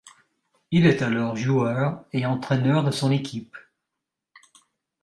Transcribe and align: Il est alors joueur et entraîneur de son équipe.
Il 0.71 0.87
est 0.87 1.03
alors 1.03 1.35
joueur 1.35 2.03
et 2.11 2.25
entraîneur 2.25 2.83
de 2.83 2.89
son 2.89 3.11
équipe. 3.11 3.55